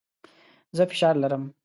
[0.77, 1.43] زه فشار لرم.